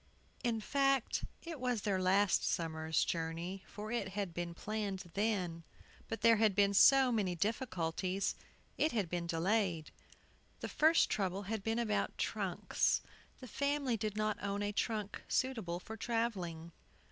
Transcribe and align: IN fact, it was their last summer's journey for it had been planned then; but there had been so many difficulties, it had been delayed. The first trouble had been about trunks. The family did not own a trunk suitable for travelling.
IN 0.43 0.59
fact, 0.59 1.25
it 1.43 1.59
was 1.59 1.83
their 1.83 2.01
last 2.01 2.43
summer's 2.43 3.05
journey 3.05 3.63
for 3.67 3.91
it 3.91 4.07
had 4.17 4.33
been 4.33 4.55
planned 4.55 5.11
then; 5.13 5.63
but 6.07 6.21
there 6.21 6.37
had 6.37 6.55
been 6.55 6.73
so 6.73 7.11
many 7.11 7.35
difficulties, 7.35 8.33
it 8.79 8.91
had 8.93 9.07
been 9.09 9.27
delayed. 9.27 9.91
The 10.61 10.69
first 10.69 11.11
trouble 11.11 11.43
had 11.43 11.61
been 11.61 11.77
about 11.77 12.17
trunks. 12.17 13.01
The 13.41 13.47
family 13.47 13.95
did 13.95 14.17
not 14.17 14.41
own 14.41 14.63
a 14.63 14.71
trunk 14.71 15.21
suitable 15.27 15.79
for 15.79 15.95
travelling. 15.95 16.71